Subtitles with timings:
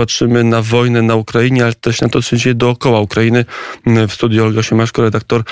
[0.00, 3.44] patrzymy na wojnę na Ukrainie, ale też na to, co się dzieje dookoła Ukrainy.
[4.08, 5.42] W studiu Olga Siemaszko, redaktor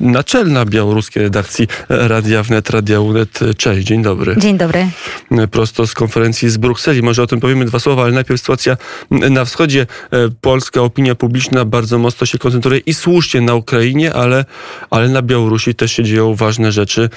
[0.00, 3.40] naczelna białoruskiej redakcji Radia Wnet, Radia Unet.
[3.56, 4.36] Cześć, dzień dobry.
[4.38, 4.88] Dzień dobry.
[5.50, 7.02] Prosto z konferencji z Brukseli.
[7.02, 8.76] Może o tym powiemy dwa słowa, ale najpierw sytuacja
[9.10, 9.86] na wschodzie.
[10.40, 14.44] Polska opinia publiczna bardzo mocno się koncentruje i słusznie na Ukrainie, ale,
[14.90, 17.10] ale na Białorusi też się dzieją ważne rzeczy.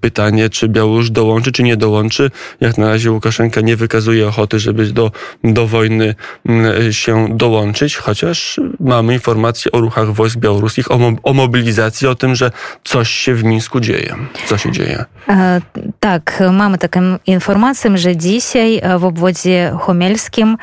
[0.00, 2.30] Pytanie, czy Białoruś dołączy, czy nie dołączy.
[2.60, 5.12] Jak na razie Łukaszenka nie wykazuje ochoty, żeby do,
[5.44, 6.14] do wojny
[6.46, 12.34] mm, się dołączyć, chociaż mamy informacje o ruchach wojsk białoruskich, o, o mobilizacji, o tym,
[12.34, 12.50] że
[12.84, 14.14] coś się w Mińsku dzieje.
[14.46, 15.04] Co się dzieje?
[15.28, 15.60] E,
[16.00, 20.56] tak, mamy taką informację, że dzisiaj w obwodzie homelskim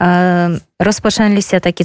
[0.00, 0.67] e,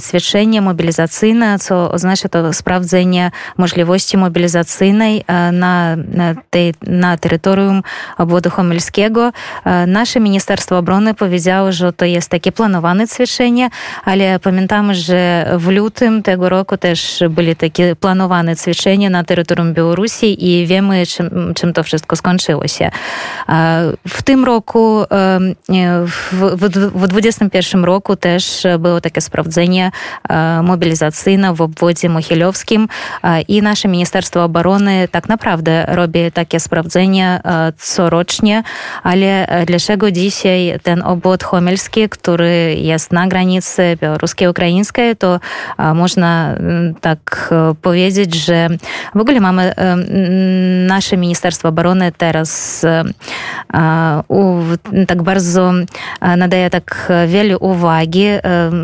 [0.00, 7.82] Ćwiczenia mobilizacyjne, co oznacza to sprawdzenie możliwości mobilizacyjnej na, na, tej, na terytorium
[8.18, 9.32] obwodu homelskiego.
[9.86, 13.70] Nasze Ministerstwo Obrony powiedziało, że to jest takie planowane ćwiczenie,
[14.04, 20.52] ale pamiętamy, że w lutym tego roku też byli takie planowane ćwiczenia na terytorium Białorusi
[20.52, 22.90] i wiemy, czym, czym to wszystko skończyło się.
[24.08, 25.04] W tym roku,
[26.32, 29.90] w 2021 roku też było takie sprawdzenie
[30.62, 32.88] mobilizacyjne w obwodzie mochilowskim
[33.48, 37.40] i nasze Ministerstwo Obrony tak naprawdę robi takie sprawdzenie
[37.78, 38.62] corocznie,
[39.02, 45.40] ale dlaczego dzisiaj ten obwód homelski, który jest na granicy białoruskiej-ukraińskiej, to
[45.94, 46.54] można
[47.00, 48.68] tak powiedzieć, że
[49.14, 49.72] w ogóle mamy
[50.86, 52.82] nasze Ministerstwo Obrony teraz
[55.06, 55.72] tak bardzo
[56.36, 58.26] nadaje tak wiele uwagi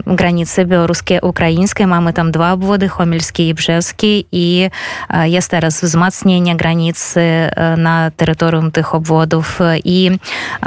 [0.07, 1.87] granicy białoruskie-ukraińskie.
[1.87, 4.71] Mamy tam dwa obwody, Homelskie i Brzeski i
[5.25, 7.21] jest teraz wzmacnienie granicy
[7.77, 10.11] na terytorium tych obwodów i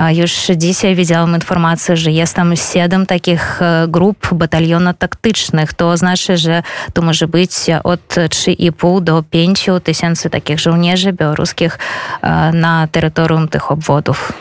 [0.10, 5.74] już dzisiaj widziałam informację, że jest tam siedem takich grup batalionów taktycznych.
[5.74, 7.52] To oznacza, że to może być
[7.84, 11.80] od 3,5 do 5 tysięcy takich żołnierzy białoruskich
[12.54, 14.34] na terytorium tych obwodów.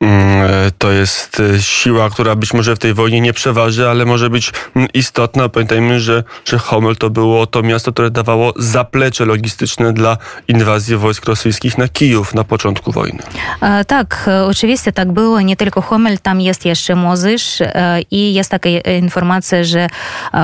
[0.00, 4.04] Mm, e, to jest e, siła, która być może w tej wojnie nie przeważy, ale
[4.04, 5.48] może być mm, istotna.
[5.48, 10.16] Pamiętajmy, że, że Homel to było to miasto, które dawało zaplecze logistyczne dla
[10.48, 13.18] inwazji wojsk rosyjskich na Kijów na początku wojny.
[13.62, 15.40] E, tak, oczywiście tak było.
[15.40, 17.58] Nie tylko Homel, tam jest jeszcze Mozysz
[18.10, 18.68] i jest taka
[19.00, 19.88] informacja, że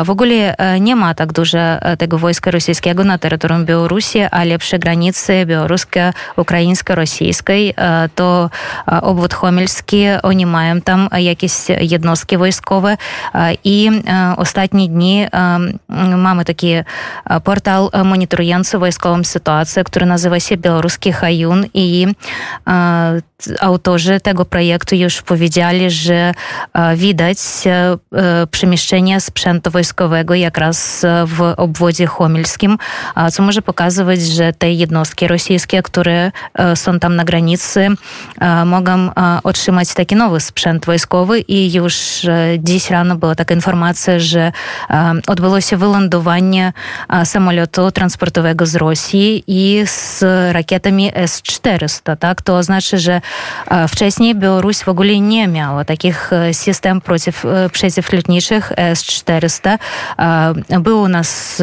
[0.05, 1.59] w ogóle nie ma tak dużo
[1.99, 7.75] tego wojska rosyjskiego na terytorium Białorusi, ale przy granicy białorusko-ukraińsko-rosyjskiej
[8.15, 8.51] to
[9.03, 12.97] obwód Гомельські онімаєм там якісь єдноски військові.
[13.63, 13.91] І
[14.37, 15.29] останні дні
[15.89, 16.85] маємо такі
[17.43, 21.67] портал моніторієнцу військовим ситуації, який називається «Білоруський хаюн».
[21.73, 22.09] І
[23.61, 26.33] autorzy tego projektu już powiedzieli, że
[26.97, 27.39] widać
[28.51, 32.79] przemieszczenie sprzętu wojskowego jak raz w obwodzie homelskim,
[33.33, 36.33] co może pokazywać, że te jednostki rosyjskie, które
[36.75, 37.89] są tam na granicy,
[38.67, 39.11] mogą
[39.43, 41.97] otrzymać taki nowy sprzęt wojskowy i już
[42.59, 44.53] dziś rano była taka informacja, że
[45.27, 46.73] odbyło się wylądowanie
[47.25, 52.43] samolotu transportowego z Rosji i z rakietami S-400, tak?
[52.43, 53.21] To oznacza, że
[53.89, 59.79] wcześniej Białoruś w ogóle nie miała takich systemów przeciw, przeciwlotniczych S-400.
[60.81, 61.63] Był u nas,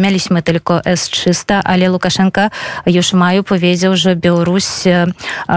[0.00, 2.50] mieliśmy tylko S-300, ale Łukaszenka
[2.86, 4.64] już w maju powiedział, że Białoruś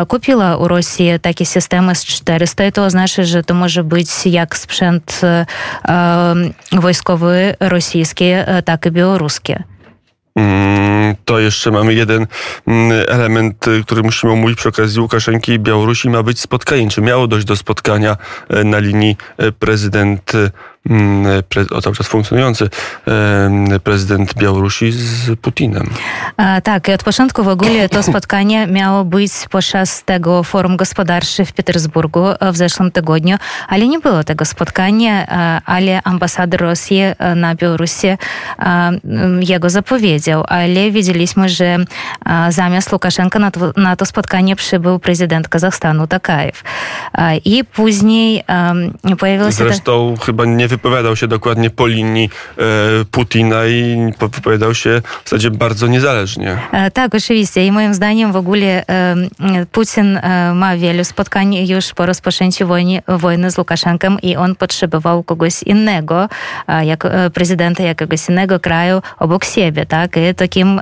[0.08, 5.22] kupiła u Rosji takie systemy S-400 i to oznacza, że to może być jak sprzęt
[6.72, 8.26] wojskowy rosyjski,
[8.66, 9.54] tak i białoruski.
[10.38, 12.28] Mm, to jeszcze mamy jeden
[12.68, 16.10] mm, element, y, który musimy omówić przy okazji Łukaszenki i Białorusi.
[16.10, 16.90] Ma być spotkanie.
[16.90, 18.18] Czy miało dojść do spotkania
[18.50, 20.32] e, na linii e, prezydent
[21.82, 22.70] cały czas funkcjonujący
[23.84, 25.90] prezydent Białorusi z Putinem.
[26.38, 31.50] A, tak, i od początku w ogóle to spotkanie miało być podczas tego forum gospodarczego
[31.50, 33.38] w Petersburgu w zeszłym tygodniu,
[33.68, 35.28] ale nie było tego spotkania,
[35.66, 37.02] ale ambasador Rosji
[37.36, 38.08] na Białorusi
[39.40, 41.78] jego zapowiedział, ale widzieliśmy, że
[42.50, 46.64] zamiast Łukaszenka na to, na to spotkanie przybył prezydent Kazachstanu Takajew.
[47.46, 48.44] I później
[49.20, 49.52] pojawił się...
[49.52, 52.30] Zresztą chyba nie wypowiadał się dokładnie po linii
[53.12, 56.58] Putina i wypowiadał się w zasadzie bardzo niezależnie.
[56.94, 57.66] Tak, oczywiście.
[57.66, 58.84] I moim zdaniem w ogóle
[59.72, 60.20] Putin
[60.54, 66.30] ma wielu spotkań już po rozpoczęciu wojny, wojny z Łukaszenkiem i on potrzebował kogoś innego,
[66.84, 70.18] jak prezydenta jakiegoś innego kraju obok siebie, tak?
[70.18, 70.82] I takim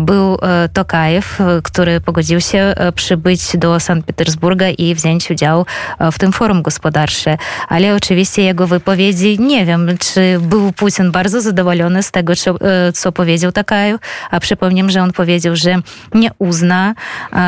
[0.00, 0.38] był
[0.72, 5.66] Tokajew, który pogodził się przybyć do Sankt Petersburga i wziąć udział
[6.12, 7.36] w tym forum gospodarczym.
[7.68, 12.54] Ale oczywiście jego wypowiedzi, nie wiem, czy był Putin bardzo zadowolony z tego, co,
[12.94, 14.00] co powiedział Tokajew,
[14.30, 15.76] a przypomnę, że on powiedział, że
[16.14, 16.94] nie uzna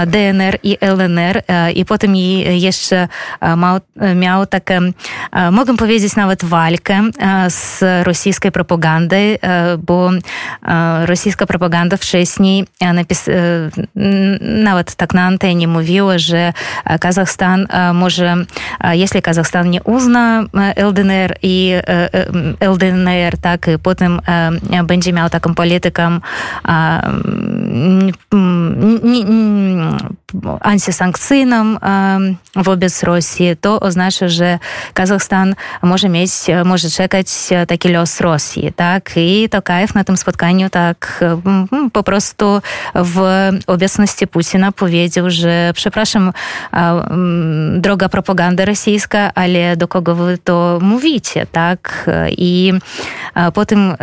[0.06, 1.42] DNR i LNR
[1.74, 3.08] i potem jeszcze
[3.56, 3.80] miał,
[4.16, 4.74] miał taką,
[5.52, 7.02] mogę powiedzieć nawet walkę
[7.48, 9.16] z rosyjskiej propagandą,
[9.78, 10.10] bo
[11.04, 13.24] rosyjska propaganda wcześniej napis,
[14.40, 16.52] nawet tak na antenie mówiła, że
[17.00, 18.36] Kazachstan może,
[18.92, 20.44] jeśli Kazachstan nie uzna
[20.76, 21.72] LDNR i
[22.60, 24.20] LDNR, tak, i potem
[24.84, 26.18] będzie miał taką politykę
[30.60, 31.76] antysankcyjną
[32.56, 34.58] wobec Rosji, to oznacza, że
[34.94, 36.30] Kazachstan może mieć,
[36.64, 37.26] może czekać
[37.68, 39.10] taki los Rosji, tak?
[39.16, 41.24] I Tokajew na tym spotkaniu tak
[41.92, 42.60] po prostu
[42.94, 43.20] w
[43.66, 46.32] obecności Putina powiedział, że przepraszam,
[47.78, 52.10] droga propaganda rosyjska, ale do kogo to mówicie, tak?
[52.30, 52.72] I
[53.54, 53.94] potem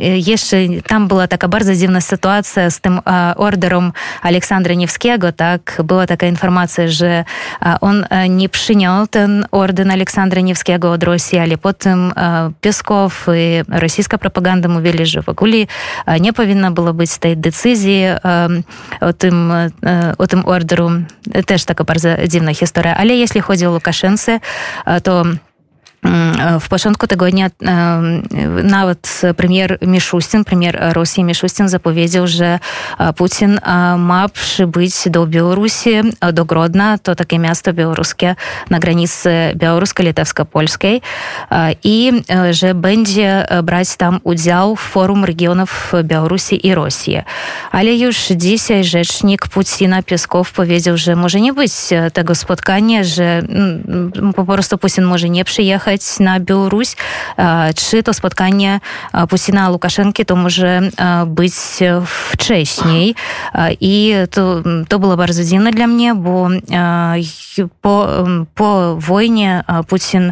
[0.00, 3.00] jeszcze tam była taka bardzo dziwna sytuacja z tym
[3.36, 3.92] orderem
[4.22, 5.61] Aleksandra Niewskiego, tak?
[5.84, 7.24] Była taka informacja, że
[7.80, 12.12] on nie przyjął ten orden Aleksandra Niewskiego od Rosji, ale potem
[12.60, 15.56] Pieskow i rosyjska propaganda mówili, że w ogóle
[16.20, 18.02] nie powinno było być tej decyzji
[19.00, 19.52] o tym,
[20.18, 20.90] o tym orderu.
[21.46, 22.94] Też taka bardzo dziwna historia.
[22.94, 24.40] Ale jeśli chodzi o Łukaszence,
[25.02, 25.24] to
[26.60, 27.50] w początku tygodnia
[28.64, 32.58] nawet premier Miszustin, premier Rosji Miszustin zapowiedział, że
[33.16, 33.58] Putin
[33.98, 35.90] ma przybyć do Białorusi,
[36.32, 38.34] do Grodna, to takie miasto białoruskie
[38.70, 41.00] na granicy białorusko-litewsko-polskiej
[41.84, 47.18] i że będzie brać tam udział w forum regionów Białorusi i Rosji.
[47.70, 51.72] Ale już dzisiaj rzecznik Putina Pieskow powiedział, że może nie być
[52.12, 53.42] tego spotkania, że
[54.36, 55.44] po prostu Putin może nie
[55.98, 56.88] przyjechać na Białoruś,
[57.76, 58.80] czy to spotkanie
[59.28, 60.80] Putina Łukaszenki to może
[61.26, 61.54] być
[62.06, 63.14] wcześniej.
[63.80, 66.48] I to, to było bardzo dziwne dla mnie, bo
[67.80, 68.08] po,
[68.54, 70.30] po wojnie Putin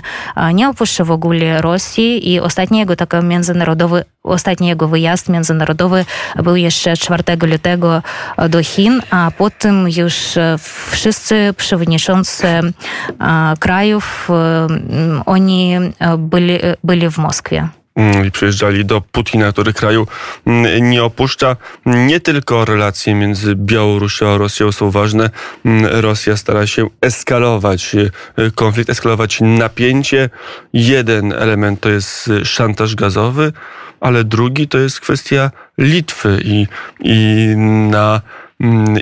[0.55, 6.05] nie opuszcza w ogóle Rosji i ostatni jego taki międzynarodowy, ostatni jego wyjazd międzynarodowy
[6.37, 8.03] był jeszcze 4 lutego
[8.49, 10.15] do Chin, a potem już
[10.91, 12.47] wszyscy przewodniczący
[13.59, 14.29] krajów,
[15.27, 15.79] oni
[16.19, 17.69] byli, byli w Moskwie
[18.26, 20.06] i przyjeżdżali do Putina, który kraju
[20.81, 21.56] nie opuszcza.
[21.87, 25.31] Nie tylko relacje między Białorusią a Rosją są ważne.
[25.82, 27.97] Rosja stara się eskalować
[28.55, 30.31] konflikt, eskalować napięcie.
[30.73, 33.52] Jeden element to jest szantaż gazowy,
[34.00, 36.67] ale drugi to jest kwestia Litwy i,
[37.00, 37.47] i
[37.91, 38.50] na Mm,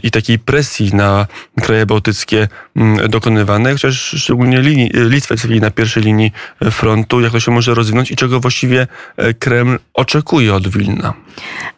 [0.02, 1.26] i takiej presji na
[1.62, 6.32] kraje bałtyckie mm, dokonywane, chociaż szczególnie linii, Litwa jest na pierwszej linii
[6.70, 11.14] frontu, jak to się może rozwinąć i czego właściwie e, Kreml oczekuje od Wilna.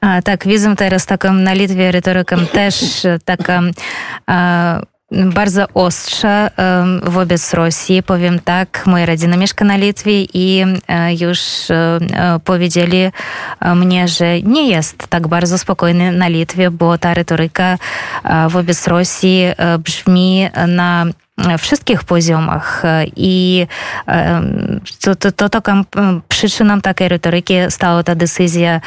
[0.00, 3.62] A, tak, widzę teraz taką na Litwie retorykę też taka
[4.26, 4.80] a,
[5.12, 6.50] bardzo ostrze
[7.02, 8.02] wobec Rosji.
[8.02, 10.64] Powiem tak, moja rodzina mieszka na Litwie i
[11.20, 11.40] już
[12.44, 13.10] powiedzieli
[13.74, 17.78] mnie, że nie jest tak bardzo spokojny na Litwie, bo ta retoryka
[18.48, 19.44] wobec Rosji
[19.78, 21.06] brzmi na
[21.58, 22.82] wszystkich poziomach.
[23.16, 23.66] I
[25.00, 25.84] to, to, to taką
[26.28, 28.80] przyczyną takiej retoryki stała ta decyzja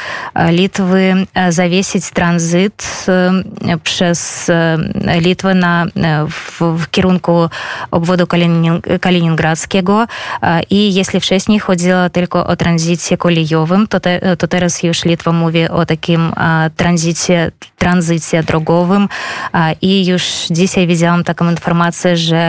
[0.50, 1.14] Litwy
[1.48, 3.06] zawiesić tranzyt
[3.82, 4.50] przez
[5.20, 5.86] Litwę na,
[6.30, 7.48] w, w kierunku
[7.90, 8.26] obwodu
[9.00, 10.06] kaliningradzkiego.
[10.70, 15.68] I jeśli wcześniej chodziło tylko o tranzycie kolejowym, to, te, to teraz już Litwa mówi
[15.68, 16.32] o takim
[16.76, 19.08] tranzycie, tranzycie drogowym.
[19.82, 22.43] I już dzisiaj widziałam taką informację, że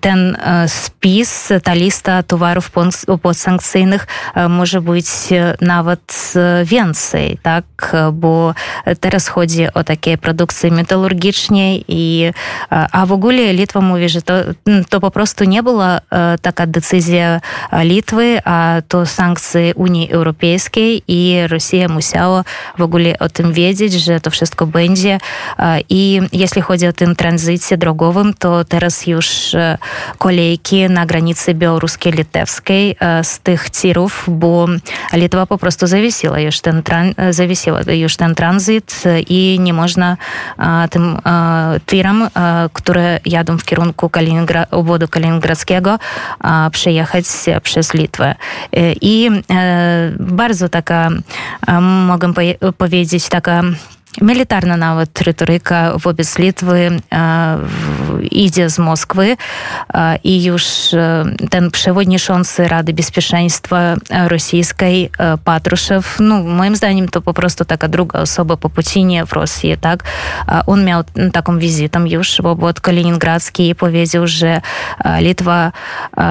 [0.00, 2.70] ten spis, ta lista towarów
[3.22, 4.06] podsankcyjnych
[4.48, 5.06] może być
[5.60, 6.32] nawet
[6.64, 7.64] więcej, tak?
[8.12, 8.54] Bo
[9.00, 12.30] teraz chodzi o takie produkcje metalurgiczne i
[12.92, 14.22] a w ogóle Litwa mówi, że
[14.88, 16.00] to, po prostu nie była
[16.42, 17.40] taka decyzja
[17.82, 22.44] Litwy, a to sankcje Unii Europejskiej i Rosja musiała
[22.78, 25.18] w ogóle o tym wiedzieć, że to wszystko będzie
[25.88, 27.78] i jeśli chodzi o ten tranzycie
[28.26, 29.56] drogowym, to teraz już
[30.18, 34.66] kolejki na granicy białoruskiej-litewskiej z tych tirów, bo
[35.12, 36.82] Litwa po prostu zawiesiła już ten,
[37.30, 40.16] zawiesiła już ten tranzyt i nie można
[40.90, 41.16] tym
[41.86, 42.28] tirom,
[42.72, 45.98] które jadą w kierunku Kaliningra obwodu kaliningradzkiego,
[46.72, 47.24] przejechać
[47.62, 48.34] przez Litwę.
[49.00, 49.30] I
[50.20, 51.10] bardzo taka,
[52.06, 52.32] mogę
[52.78, 53.62] powiedzieć, taka
[54.20, 56.90] militarna nawet retoryka wobec Litwy
[58.30, 59.36] idzie z Moskwy
[60.24, 60.64] i już
[61.50, 63.96] ten przewodniczący Rady Bezpieczeństwa
[64.28, 65.10] Rosyjskiej
[65.44, 70.02] Patruszew, no moim zdaniem to po prostu taka druga osoba po Putinie w Rosji, tak?
[70.66, 74.60] On miał taką wizytę już w obwód kaliningradzki i powiedział, że
[75.20, 75.72] Litwa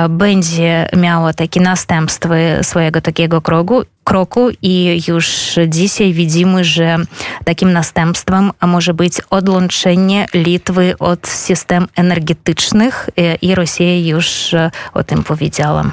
[0.10, 5.28] będzie miała takie następstwo swojego takiego kroku, kroku i już
[5.68, 6.98] dzisiaj widzimy, że
[7.46, 13.10] takim następstwem może być odłączenie Litwy od system energetycznych
[13.42, 14.56] i Rosja już
[14.94, 15.84] o tym powiedziała.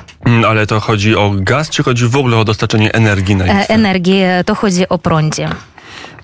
[0.49, 3.69] Ale to chodzi o gaz, czy chodzi w ogóle o dostarczenie energii na Litwę?
[3.69, 5.49] Energii, to chodzi o prądzie.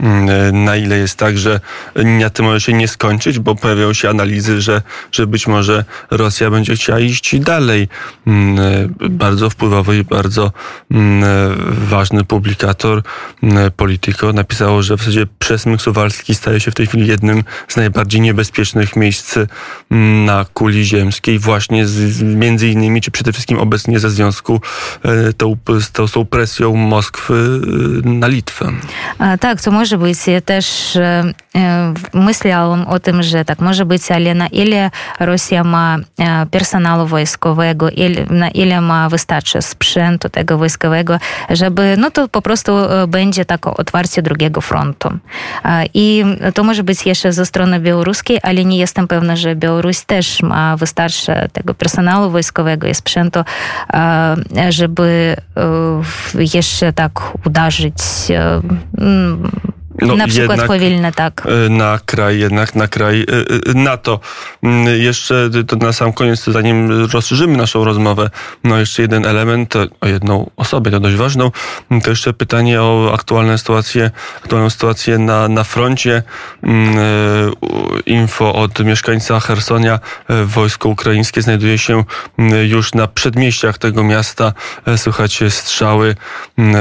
[0.01, 1.61] Mm, na ile jest tak, że
[1.95, 6.51] na tym może się nie skończyć, bo pojawiają się analizy, że, że być może Rosja
[6.51, 7.89] będzie chciała iść dalej.
[8.27, 10.53] Mm, bardzo wpływowy i bardzo
[10.91, 11.25] mm,
[11.69, 13.03] ważny publikator
[13.77, 18.21] Politico napisało, że w zasadzie przesmyk suwalski staje się w tej chwili jednym z najbardziej
[18.21, 19.35] niebezpiecznych miejsc
[20.25, 24.61] na kuli ziemskiej, właśnie z, między innymi, czy przede wszystkim obecnie ze związku
[25.03, 27.61] e, tą, z tą, tą presją Moskwy
[28.05, 28.73] e, na Litwę.
[29.19, 30.27] A, tak, to może może być.
[30.27, 30.99] Ja też
[32.15, 34.91] myślałam o tym, że tak może być, ale na ile
[35.21, 35.97] Rosja ma
[36.51, 37.89] personelu wojskowego,
[38.31, 41.19] na ile ma wystarczy sprzętu tego wojskowego,
[41.51, 42.73] żeby, no to po prostu
[43.09, 45.09] będzie takie otwarcie drugiego frontu.
[45.95, 50.43] I to może być jeszcze ze strony białoruskiej, ale nie jestem pewna, że Białoruś też
[50.43, 53.41] ma wystarczy tego personelu wojskowego i sprzętu,
[54.69, 55.37] żeby
[56.35, 57.95] jeszcze tak uderzyć
[60.03, 61.47] no, na przykład powilne, tak.
[61.67, 63.25] E, na kraj, jednak na kraj e,
[63.71, 64.21] e, NATO.
[64.63, 68.31] Mm, jeszcze to na sam koniec, zanim rozszerzymy naszą rozmowę,
[68.65, 71.51] no jeszcze jeden element, o jedną osobę, to dość ważną,
[71.91, 74.11] mm, to jeszcze pytanie o aktualną sytuację,
[74.43, 76.23] aktualną sytuację na, na froncie.
[76.63, 76.99] Mm,
[78.07, 80.01] info od mieszkańca Hersonia.
[80.45, 82.05] Wojsko ukraińskie znajduje się
[82.69, 84.53] już na przedmieściach tego miasta.
[84.97, 86.17] Słychać strzały.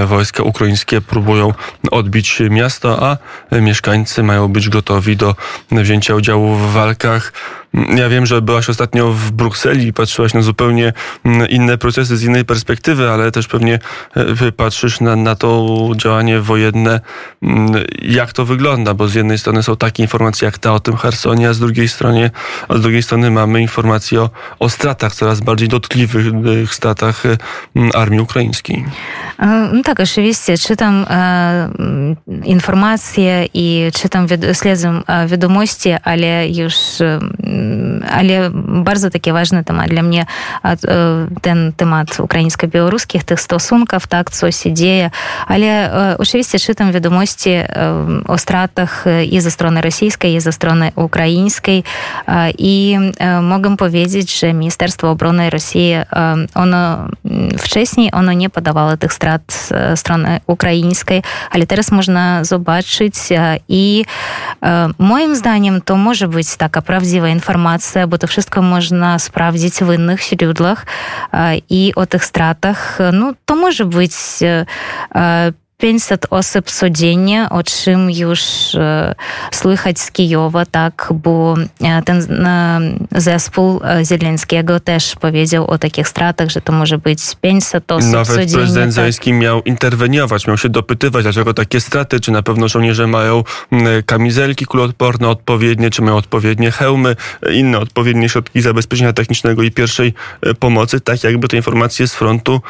[0.06, 1.54] Wojska ukraińskie próbują
[1.92, 3.07] odbić miasto,
[3.52, 5.36] mieszkańcy mają być gotowi do
[5.72, 7.34] wzięcia udziału w walkach
[7.74, 10.94] ja wiem, że byłaś ostatnio w Brukseli i patrzyłaś na zupełnie
[11.26, 13.80] mm, inne procesy z innej perspektywy, ale też pewnie
[14.16, 17.00] e, patrzysz na, na to działanie wojenne,
[17.44, 20.98] mm, jak to wygląda, bo z jednej strony są takie informacje jak ta o tym
[20.98, 22.32] Hersonie, a z drugiej strony,
[22.68, 27.38] a z drugiej strony mamy informacje o, o stratach, coraz bardziej dotkliwych e, stratach e,
[27.96, 28.86] armii ukraińskiej.
[29.74, 30.58] No tak, oczywiście.
[30.58, 31.70] Czytam e,
[32.44, 36.76] informacje i czytam, śledzę wiadomości, ale już
[38.12, 38.50] ale
[38.84, 40.26] bardzo taki ważny temat dla mnie
[41.42, 45.10] ten temat ukraińsko-białoruskich, tych stosunków, tak, co się dzieje,
[45.48, 47.50] ale oczywiście czytam wiadomości
[48.28, 51.84] o stratach i ze strony rosyjskiej, i ze strony ukraińskiej
[52.58, 52.98] i
[53.42, 55.94] mogę powiedzieć, że Ministerstwo Obrony Rosji,
[56.56, 57.08] ono
[57.58, 63.16] wcześniej ono nie podawało tych strat strony ukraińskiej, ale teraz można zobaczyć
[63.70, 64.06] i
[65.00, 70.22] moim zdaniem to może być taka prawdziwa informacja, bo to wszystko można sprawdzić w innych
[70.24, 70.86] źródłach
[71.70, 73.00] i o tych stratach.
[73.14, 74.12] No, to może być
[75.78, 78.42] 500 osób codziennie, o czym już
[78.76, 79.16] e,
[79.52, 82.80] słychać z Kijowa, tak, bo e, ten e,
[83.16, 88.54] zespół Zieleńskiego też powiedział o takich stratach, że to może być 500 osób Nawet codziennie.
[88.54, 88.92] prezydent tak.
[88.92, 93.44] Zeleński miał interweniować, miał się dopytywać, dlaczego takie straty, czy na pewno żołnierze mają
[94.06, 97.16] kamizelki kuloodporne odpowiednie, czy mają odpowiednie hełmy,
[97.54, 100.14] inne odpowiednie środki zabezpieczenia technicznego i pierwszej
[100.60, 102.62] pomocy, tak jakby te informacje z frontu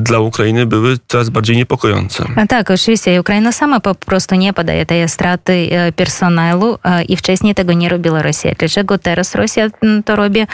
[0.00, 2.27] dla Ukrainy były coraz bardziej niepokojące.
[2.48, 3.20] Tak, oczywiście.
[3.20, 8.52] Ukraina sama po prostu nie podaje tej straty personelu i wcześniej tego nie robiła Rosja.
[8.58, 9.66] Dlaczego teraz Rosja
[10.04, 10.46] to robi?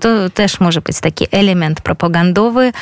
[0.00, 2.72] To też może być taki element propagandowy,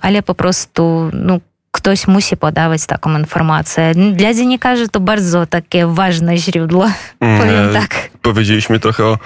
[0.00, 1.38] ale po prostu no,
[1.86, 3.92] ktoś musi podawać taką informację.
[4.12, 6.90] Dla dziennikarzy to bardzo takie ważne źródło,
[7.20, 8.10] Mm, powiem e, tak.
[8.22, 9.18] Powiedzieliśmy trochę o,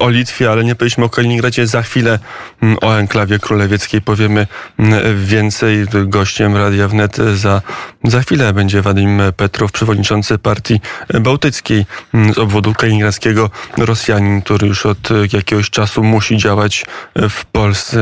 [0.00, 1.66] o Litwie, ale nie powiedzieliśmy o Kaliningradzie.
[1.66, 2.18] Za chwilę
[2.62, 4.46] mm, o enklawie królewieckiej powiemy
[4.78, 5.86] mm, więcej.
[6.04, 7.62] Gościem Radia Wnet za,
[8.04, 10.80] za chwilę będzie Wadim Petrow, przewodniczący partii
[11.20, 16.86] bałtyckiej mm, z obwodu kaliningradzkiego, Rosjanin, który już od jakiegoś czasu musi działać
[17.30, 17.92] w Polsce.